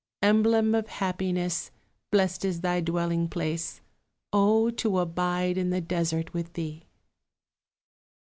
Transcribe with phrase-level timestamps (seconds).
[0.23, 1.69] Emblem of happiness,
[2.09, 3.81] Blest is thy dwelling place
[4.33, 6.87] O to abide in the desert with thee!